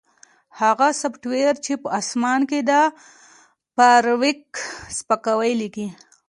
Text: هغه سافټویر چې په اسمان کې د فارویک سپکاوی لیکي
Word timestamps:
هغه 0.61 0.87
سافټویر 1.01 1.53
چې 1.65 1.73
په 1.81 1.87
اسمان 1.99 2.41
کې 2.49 2.59
د 2.69 2.71
فارویک 3.75 4.41
سپکاوی 4.97 5.53
لیکي 5.61 5.87